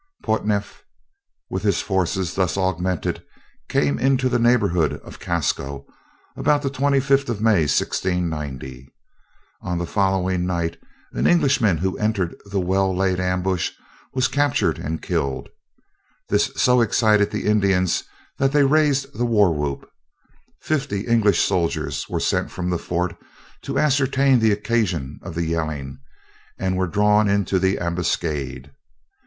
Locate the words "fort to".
22.79-23.77